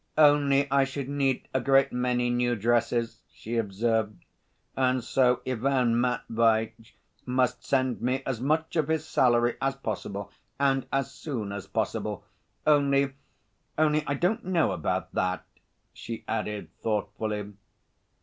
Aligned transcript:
"Only 0.17 0.65
I 0.71 0.83
should 0.83 1.07
need 1.09 1.47
a 1.53 1.61
great 1.61 1.93
many 1.93 2.31
new 2.31 2.55
dresses," 2.55 3.19
she 3.31 3.57
observed, 3.57 4.25
"and 4.75 5.03
so 5.03 5.41
Ivan 5.45 5.93
Matveitch 6.01 6.95
must 7.27 7.63
send 7.63 8.01
me 8.01 8.23
as 8.25 8.41
much 8.41 8.75
of 8.75 8.87
his 8.87 9.05
salary 9.07 9.57
as 9.61 9.75
possible 9.75 10.31
and 10.59 10.87
as 10.91 11.11
soon 11.13 11.51
as 11.51 11.67
possible. 11.67 12.25
Only... 12.65 13.13
only 13.77 14.03
I 14.07 14.15
don't 14.15 14.43
know 14.43 14.71
about 14.71 15.13
that," 15.13 15.45
she 15.93 16.23
added 16.27 16.71
thoughtfully. 16.81 17.53